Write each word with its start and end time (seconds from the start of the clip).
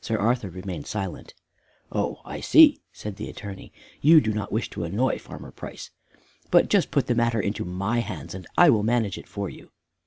Sir 0.00 0.16
Arthur 0.16 0.48
remained 0.48 0.86
silent. 0.86 1.34
"Oh! 1.92 2.22
I 2.24 2.40
see," 2.40 2.80
said 2.90 3.16
the 3.16 3.28
Attorney. 3.28 3.70
"You 4.00 4.18
do 4.22 4.32
not 4.32 4.50
wish 4.50 4.70
to 4.70 4.84
annoy 4.84 5.18
Farmer 5.18 5.50
Price. 5.50 5.90
But 6.50 6.70
just 6.70 6.90
put 6.90 7.06
the 7.06 7.14
matter 7.14 7.38
into 7.38 7.66
my 7.66 7.98
hands 7.98 8.34
and 8.34 8.46
I 8.56 8.70
will 8.70 8.82
manage 8.82 9.18
it 9.18 9.28
for 9.28 9.50
you." 9.50 9.70